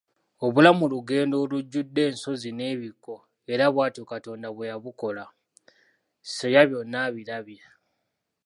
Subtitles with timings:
[0.45, 3.15] Obulamu lugendo olujjudde ensozi n'ebikko
[3.53, 5.25] era bw'atyo Katonda bwe yabukola,
[6.33, 7.61] Seya byona abilabye.